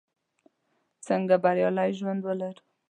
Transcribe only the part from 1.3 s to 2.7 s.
بریالی ژوند ولرو?